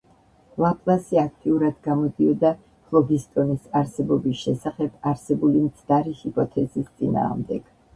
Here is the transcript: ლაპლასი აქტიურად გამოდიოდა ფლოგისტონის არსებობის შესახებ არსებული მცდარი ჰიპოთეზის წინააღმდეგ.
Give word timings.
ლაპლასი 0.63 1.19
აქტიურად 1.23 1.77
გამოდიოდა 1.89 2.51
ფლოგისტონის 2.87 3.71
არსებობის 3.83 4.43
შესახებ 4.49 5.01
არსებული 5.15 5.67
მცდარი 5.71 6.21
ჰიპოთეზის 6.27 6.95
წინააღმდეგ. 6.99 7.75